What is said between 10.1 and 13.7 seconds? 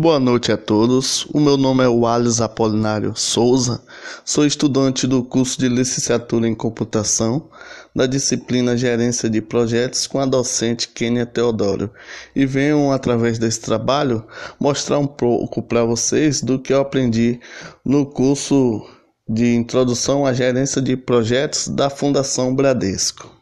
a docente Kênia Teodoro e venho através desse